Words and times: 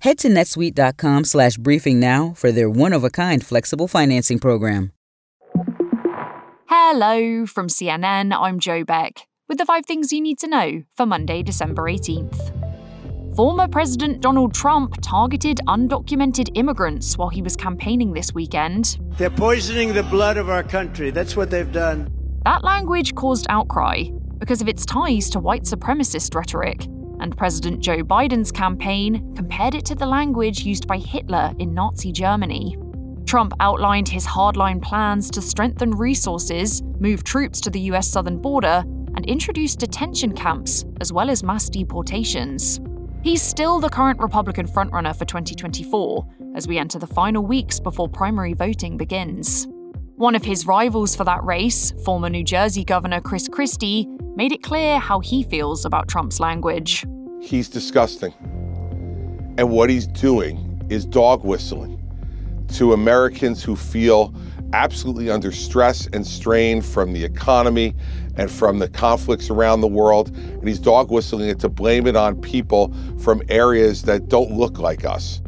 Head 0.00 0.16
to 0.20 0.28
netsuite.com 0.28 1.24
slash 1.24 1.58
briefing 1.58 2.00
now 2.00 2.32
for 2.34 2.50
their 2.50 2.70
one-of-a-kind 2.70 3.44
flexible 3.44 3.86
financing 3.86 4.38
program. 4.38 4.92
Hello 6.68 7.44
from 7.44 7.68
CNN, 7.68 8.34
I'm 8.34 8.60
Joe 8.60 8.82
Beck, 8.82 9.26
with 9.46 9.58
the 9.58 9.66
five 9.66 9.84
things 9.84 10.10
you 10.10 10.22
need 10.22 10.38
to 10.38 10.48
know 10.48 10.84
for 10.96 11.04
Monday, 11.04 11.42
December 11.42 11.82
18th. 11.82 13.36
Former 13.36 13.68
President 13.68 14.22
Donald 14.22 14.54
Trump 14.54 14.96
targeted 15.02 15.60
undocumented 15.68 16.48
immigrants 16.54 17.18
while 17.18 17.28
he 17.28 17.42
was 17.42 17.54
campaigning 17.54 18.14
this 18.14 18.32
weekend. 18.32 18.98
They're 19.18 19.28
poisoning 19.28 19.92
the 19.92 20.02
blood 20.04 20.38
of 20.38 20.48
our 20.48 20.62
country. 20.62 21.10
That's 21.10 21.36
what 21.36 21.50
they've 21.50 21.70
done. 21.70 22.10
That 22.46 22.64
language 22.64 23.14
caused 23.14 23.44
outcry 23.50 24.04
because 24.38 24.62
of 24.62 24.68
its 24.68 24.86
ties 24.86 25.28
to 25.30 25.40
white 25.40 25.64
supremacist 25.64 26.34
rhetoric 26.34 26.86
and 27.20 27.36
President 27.36 27.80
Joe 27.80 28.02
Biden's 28.02 28.50
campaign 28.50 29.34
compared 29.34 29.74
it 29.74 29.84
to 29.86 29.94
the 29.94 30.06
language 30.06 30.64
used 30.64 30.86
by 30.86 30.98
Hitler 30.98 31.52
in 31.58 31.74
Nazi 31.74 32.12
Germany. 32.12 32.76
Trump 33.26 33.52
outlined 33.60 34.08
his 34.08 34.26
hardline 34.26 34.82
plans 34.82 35.30
to 35.30 35.40
strengthen 35.40 35.92
resources, 35.92 36.82
move 36.98 37.22
troops 37.22 37.60
to 37.60 37.70
the 37.70 37.80
US 37.92 38.08
southern 38.08 38.38
border, 38.38 38.84
and 39.14 39.26
introduce 39.26 39.76
detention 39.76 40.34
camps, 40.34 40.84
as 41.00 41.12
well 41.12 41.30
as 41.30 41.42
mass 41.42 41.68
deportations. 41.68 42.80
He's 43.22 43.42
still 43.42 43.80
the 43.80 43.90
current 43.90 44.18
Republican 44.18 44.66
frontrunner 44.66 45.14
for 45.16 45.24
2024 45.24 46.26
as 46.56 46.66
we 46.66 46.78
enter 46.78 46.98
the 46.98 47.06
final 47.06 47.44
weeks 47.44 47.78
before 47.78 48.08
primary 48.08 48.54
voting 48.54 48.96
begins. 48.96 49.68
One 50.20 50.34
of 50.34 50.44
his 50.44 50.66
rivals 50.66 51.16
for 51.16 51.24
that 51.24 51.42
race, 51.44 51.92
former 52.04 52.28
New 52.28 52.44
Jersey 52.44 52.84
Governor 52.84 53.22
Chris 53.22 53.48
Christie, 53.48 54.06
made 54.36 54.52
it 54.52 54.62
clear 54.62 54.98
how 54.98 55.20
he 55.20 55.42
feels 55.42 55.86
about 55.86 56.08
Trump's 56.08 56.38
language. 56.38 57.06
He's 57.40 57.70
disgusting. 57.70 58.34
And 59.56 59.70
what 59.70 59.88
he's 59.88 60.06
doing 60.06 60.86
is 60.90 61.06
dog 61.06 61.42
whistling 61.42 61.98
to 62.74 62.92
Americans 62.92 63.64
who 63.64 63.74
feel 63.74 64.34
absolutely 64.74 65.30
under 65.30 65.52
stress 65.52 66.06
and 66.12 66.26
strain 66.26 66.82
from 66.82 67.14
the 67.14 67.24
economy 67.24 67.94
and 68.36 68.50
from 68.50 68.78
the 68.78 68.88
conflicts 68.90 69.48
around 69.48 69.80
the 69.80 69.88
world. 69.88 70.36
And 70.36 70.68
he's 70.68 70.78
dog 70.78 71.10
whistling 71.10 71.48
it 71.48 71.60
to 71.60 71.70
blame 71.70 72.06
it 72.06 72.14
on 72.14 72.38
people 72.42 72.94
from 73.20 73.40
areas 73.48 74.02
that 74.02 74.28
don't 74.28 74.52
look 74.52 74.78
like 74.78 75.06
us. 75.06 75.40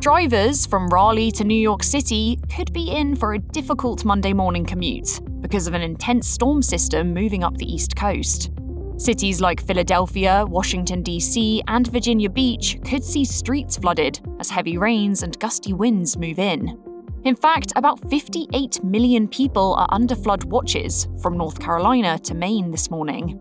Drivers 0.00 0.64
from 0.64 0.88
Raleigh 0.88 1.30
to 1.32 1.44
New 1.44 1.60
York 1.60 1.82
City 1.82 2.38
could 2.56 2.72
be 2.72 2.90
in 2.90 3.14
for 3.14 3.34
a 3.34 3.38
difficult 3.38 4.02
Monday 4.02 4.32
morning 4.32 4.64
commute 4.64 5.20
because 5.42 5.66
of 5.66 5.74
an 5.74 5.82
intense 5.82 6.26
storm 6.26 6.62
system 6.62 7.12
moving 7.12 7.44
up 7.44 7.54
the 7.58 7.70
East 7.70 7.96
Coast. 7.96 8.50
Cities 8.96 9.42
like 9.42 9.62
Philadelphia, 9.62 10.46
Washington, 10.48 11.02
D.C., 11.02 11.62
and 11.68 11.86
Virginia 11.88 12.30
Beach 12.30 12.78
could 12.82 13.04
see 13.04 13.26
streets 13.26 13.76
flooded 13.76 14.20
as 14.40 14.48
heavy 14.48 14.78
rains 14.78 15.22
and 15.22 15.38
gusty 15.38 15.74
winds 15.74 16.16
move 16.16 16.38
in. 16.38 16.80
In 17.24 17.36
fact, 17.36 17.74
about 17.76 18.00
58 18.08 18.82
million 18.82 19.28
people 19.28 19.74
are 19.74 19.88
under 19.90 20.16
flood 20.16 20.44
watches 20.44 21.08
from 21.20 21.36
North 21.36 21.60
Carolina 21.60 22.18
to 22.20 22.32
Maine 22.32 22.70
this 22.70 22.90
morning. 22.90 23.38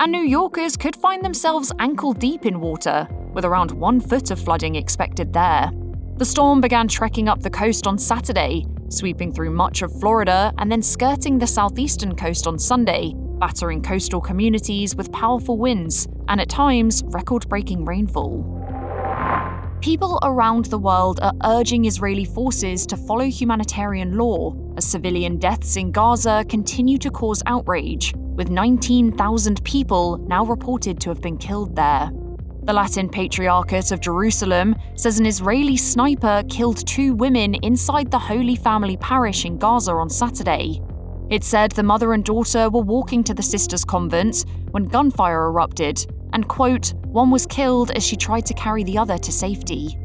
And 0.00 0.10
New 0.10 0.24
Yorkers 0.24 0.76
could 0.76 0.96
find 0.96 1.24
themselves 1.24 1.70
ankle 1.78 2.14
deep 2.14 2.46
in 2.46 2.58
water, 2.58 3.06
with 3.32 3.44
around 3.44 3.70
one 3.70 4.00
foot 4.00 4.32
of 4.32 4.40
flooding 4.40 4.74
expected 4.74 5.32
there. 5.32 5.70
The 6.20 6.26
storm 6.26 6.60
began 6.60 6.86
trekking 6.86 7.30
up 7.30 7.40
the 7.40 7.48
coast 7.48 7.86
on 7.86 7.96
Saturday, 7.96 8.66
sweeping 8.90 9.32
through 9.32 9.52
much 9.52 9.80
of 9.80 9.90
Florida 10.00 10.52
and 10.58 10.70
then 10.70 10.82
skirting 10.82 11.38
the 11.38 11.46
southeastern 11.46 12.14
coast 12.14 12.46
on 12.46 12.58
Sunday, 12.58 13.14
battering 13.16 13.80
coastal 13.80 14.20
communities 14.20 14.94
with 14.94 15.10
powerful 15.12 15.56
winds 15.56 16.08
and 16.28 16.38
at 16.38 16.50
times 16.50 17.02
record 17.06 17.48
breaking 17.48 17.86
rainfall. 17.86 18.44
People 19.80 20.18
around 20.22 20.66
the 20.66 20.76
world 20.76 21.20
are 21.22 21.32
urging 21.42 21.86
Israeli 21.86 22.26
forces 22.26 22.84
to 22.84 22.98
follow 22.98 23.24
humanitarian 23.24 24.18
law 24.18 24.54
as 24.76 24.84
civilian 24.84 25.38
deaths 25.38 25.76
in 25.76 25.90
Gaza 25.90 26.44
continue 26.50 26.98
to 26.98 27.10
cause 27.10 27.42
outrage, 27.46 28.12
with 28.14 28.50
19,000 28.50 29.64
people 29.64 30.18
now 30.28 30.44
reported 30.44 31.00
to 31.00 31.08
have 31.08 31.22
been 31.22 31.38
killed 31.38 31.74
there. 31.74 32.10
The 32.62 32.74
Latin 32.74 33.08
Patriarchate 33.08 33.90
of 33.90 34.00
Jerusalem 34.00 34.76
says 34.94 35.18
an 35.18 35.24
Israeli 35.24 35.78
sniper 35.78 36.42
killed 36.50 36.86
two 36.86 37.14
women 37.14 37.54
inside 37.54 38.10
the 38.10 38.18
Holy 38.18 38.54
Family 38.54 38.98
Parish 38.98 39.46
in 39.46 39.56
Gaza 39.56 39.92
on 39.92 40.10
Saturday. 40.10 40.82
It 41.30 41.42
said 41.42 41.72
the 41.72 41.82
mother 41.82 42.12
and 42.12 42.22
daughter 42.22 42.68
were 42.68 42.82
walking 42.82 43.24
to 43.24 43.32
the 43.32 43.42
sisters' 43.42 43.84
convent 43.84 44.44
when 44.72 44.84
gunfire 44.84 45.46
erupted, 45.46 46.06
and, 46.34 46.46
quote, 46.48 46.92
one 47.06 47.30
was 47.30 47.46
killed 47.46 47.92
as 47.92 48.04
she 48.04 48.14
tried 48.14 48.44
to 48.46 48.54
carry 48.54 48.84
the 48.84 48.98
other 48.98 49.16
to 49.16 49.32
safety. 49.32 49.96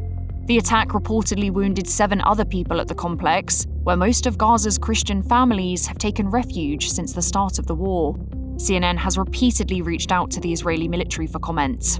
The 0.46 0.58
attack 0.58 0.90
reportedly 0.90 1.52
wounded 1.52 1.90
seven 1.90 2.22
other 2.22 2.46
people 2.46 2.80
at 2.80 2.88
the 2.88 2.96
complex, 2.96 3.68
where 3.84 3.98
most 3.98 4.28
of 4.28 4.38
Gaza's 4.38 4.78
Christian 4.78 5.22
families 5.22 5.86
have 5.88 5.98
taken 5.98 6.30
refuge 6.30 6.90
since 6.90 7.12
the 7.12 7.22
start 7.22 7.60
of 7.60 7.68
the 7.68 7.76
war. 7.76 8.16
CNN 8.56 8.98
has 8.98 9.18
repeatedly 9.18 9.82
reached 9.82 10.14
out 10.14 10.32
to 10.32 10.40
the 10.40 10.54
Israeli 10.54 10.88
military 10.88 11.28
for 11.28 11.40
comment. 11.40 12.00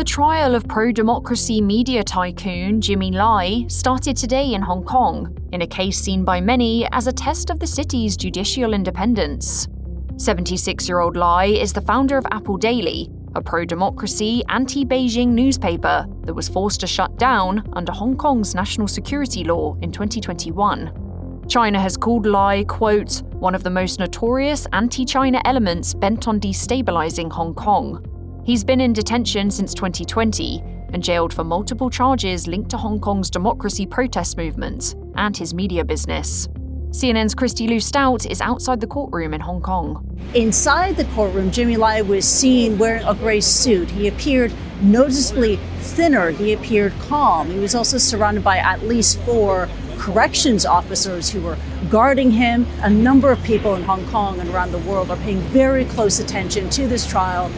The 0.00 0.04
trial 0.04 0.54
of 0.54 0.66
pro 0.66 0.92
democracy 0.92 1.60
media 1.60 2.02
tycoon 2.02 2.80
Jimmy 2.80 3.10
Lai 3.10 3.66
started 3.68 4.16
today 4.16 4.54
in 4.54 4.62
Hong 4.62 4.82
Kong, 4.82 5.36
in 5.52 5.60
a 5.60 5.66
case 5.66 6.00
seen 6.00 6.24
by 6.24 6.40
many 6.40 6.88
as 6.90 7.06
a 7.06 7.12
test 7.12 7.50
of 7.50 7.60
the 7.60 7.66
city's 7.66 8.16
judicial 8.16 8.72
independence. 8.72 9.68
76 10.16 10.88
year 10.88 11.00
old 11.00 11.18
Lai 11.18 11.48
is 11.48 11.74
the 11.74 11.82
founder 11.82 12.16
of 12.16 12.24
Apple 12.30 12.56
Daily, 12.56 13.10
a 13.34 13.42
pro 13.42 13.66
democracy, 13.66 14.42
anti 14.48 14.86
Beijing 14.86 15.28
newspaper 15.28 16.06
that 16.22 16.32
was 16.32 16.48
forced 16.48 16.80
to 16.80 16.86
shut 16.86 17.18
down 17.18 17.62
under 17.74 17.92
Hong 17.92 18.16
Kong's 18.16 18.54
national 18.54 18.88
security 18.88 19.44
law 19.44 19.76
in 19.82 19.92
2021. 19.92 21.44
China 21.46 21.78
has 21.78 21.98
called 21.98 22.24
Lai, 22.24 22.64
quote, 22.64 23.22
one 23.34 23.54
of 23.54 23.62
the 23.62 23.68
most 23.68 24.00
notorious 24.00 24.66
anti 24.72 25.04
China 25.04 25.42
elements 25.44 25.92
bent 25.92 26.26
on 26.26 26.40
destabilizing 26.40 27.30
Hong 27.30 27.52
Kong. 27.52 28.09
He's 28.42 28.64
been 28.64 28.80
in 28.80 28.94
detention 28.94 29.50
since 29.50 29.74
2020 29.74 30.62
and 30.92 31.02
jailed 31.02 31.32
for 31.32 31.44
multiple 31.44 31.90
charges 31.90 32.46
linked 32.46 32.70
to 32.70 32.78
Hong 32.78 32.98
Kong's 32.98 33.28
democracy 33.28 33.86
protest 33.86 34.38
movement 34.38 34.94
and 35.16 35.36
his 35.36 35.52
media 35.52 35.84
business. 35.84 36.48
CNN's 36.90 37.34
Kristie 37.34 37.68
Lu 37.68 37.78
Stout 37.78 38.26
is 38.26 38.40
outside 38.40 38.80
the 38.80 38.86
courtroom 38.86 39.34
in 39.34 39.40
Hong 39.40 39.60
Kong. 39.60 40.04
Inside 40.34 40.96
the 40.96 41.04
courtroom, 41.04 41.50
Jimmy 41.50 41.76
Lai 41.76 42.00
was 42.00 42.24
seen 42.24 42.78
wearing 42.78 43.04
a 43.04 43.14
gray 43.14 43.40
suit. 43.40 43.90
He 43.90 44.08
appeared 44.08 44.52
noticeably 44.80 45.56
thinner. 45.80 46.30
He 46.30 46.54
appeared 46.54 46.92
calm. 46.98 47.50
He 47.50 47.58
was 47.58 47.74
also 47.74 47.98
surrounded 47.98 48.42
by 48.42 48.56
at 48.56 48.82
least 48.82 49.20
four 49.20 49.68
corrections 49.98 50.64
officers 50.64 51.28
who 51.28 51.42
were 51.42 51.58
guarding 51.90 52.30
him. 52.30 52.66
A 52.80 52.90
number 52.90 53.30
of 53.30 53.40
people 53.44 53.74
in 53.74 53.82
Hong 53.82 54.04
Kong 54.06 54.40
and 54.40 54.48
around 54.48 54.72
the 54.72 54.78
world 54.78 55.10
are 55.10 55.16
paying 55.18 55.40
very 55.40 55.84
close 55.84 56.18
attention 56.18 56.70
to 56.70 56.88
this 56.88 57.06
trial. 57.06 57.52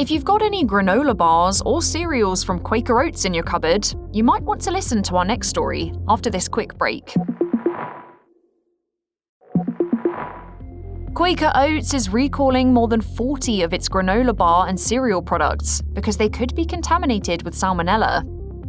If 0.00 0.10
you've 0.10 0.24
got 0.24 0.40
any 0.40 0.64
granola 0.64 1.14
bars 1.14 1.60
or 1.60 1.82
cereals 1.82 2.42
from 2.42 2.58
Quaker 2.58 3.02
Oats 3.02 3.26
in 3.26 3.34
your 3.34 3.44
cupboard, 3.44 3.86
you 4.14 4.24
might 4.24 4.42
want 4.42 4.62
to 4.62 4.70
listen 4.70 5.02
to 5.02 5.16
our 5.18 5.26
next 5.26 5.48
story 5.48 5.92
after 6.08 6.30
this 6.30 6.48
quick 6.48 6.78
break. 6.78 7.12
Quaker 11.12 11.52
Oats 11.54 11.92
is 11.92 12.08
recalling 12.08 12.72
more 12.72 12.88
than 12.88 13.02
40 13.02 13.60
of 13.60 13.74
its 13.74 13.90
granola 13.90 14.34
bar 14.34 14.68
and 14.68 14.80
cereal 14.80 15.20
products 15.20 15.82
because 15.92 16.16
they 16.16 16.30
could 16.30 16.54
be 16.54 16.64
contaminated 16.64 17.42
with 17.42 17.54
salmonella. 17.54 18.22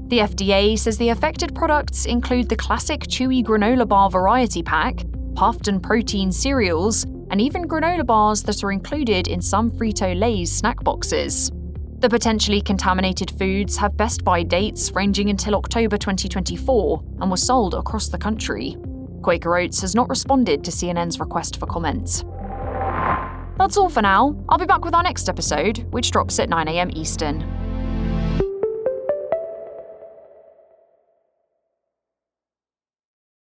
The 0.09 0.19
FDA 0.19 0.77
says 0.77 0.97
the 0.97 1.09
affected 1.11 1.55
products 1.55 2.07
include 2.07 2.49
the 2.49 2.57
classic 2.57 3.03
chewy 3.03 3.41
granola 3.41 3.87
bar 3.87 4.09
variety 4.09 4.63
pack, 4.63 5.05
puffed 5.35 5.69
and 5.69 5.81
protein 5.81 6.29
cereals, 6.29 7.05
and 7.31 7.41
even 7.41 7.67
granola 7.67 8.05
bars 8.05 8.43
that 8.43 8.63
are 8.63 8.71
included 8.71 9.27
in 9.27 9.41
some 9.41 9.71
Frito 9.71 10.17
Lay's 10.17 10.51
snack 10.51 10.83
boxes. 10.83 11.51
The 11.99 12.09
potentially 12.09 12.61
contaminated 12.61 13.31
foods 13.31 13.77
have 13.77 13.95
best 13.95 14.23
buy 14.23 14.43
dates 14.43 14.91
ranging 14.91 15.29
until 15.29 15.55
October 15.55 15.97
2024 15.97 17.03
and 17.21 17.31
were 17.31 17.37
sold 17.37 17.73
across 17.73 18.09
the 18.09 18.17
country. 18.17 18.75
Quaker 19.21 19.55
Oats 19.55 19.81
has 19.81 19.95
not 19.95 20.09
responded 20.09 20.63
to 20.65 20.71
CNN's 20.71 21.19
request 21.19 21.59
for 21.59 21.67
comment. 21.67 22.23
That's 23.57 23.77
all 23.77 23.89
for 23.89 24.01
now. 24.01 24.35
I'll 24.49 24.57
be 24.57 24.65
back 24.65 24.83
with 24.83 24.95
our 24.95 25.03
next 25.03 25.29
episode, 25.29 25.85
which 25.91 26.11
drops 26.11 26.39
at 26.39 26.49
9am 26.49 26.95
Eastern. 26.95 27.60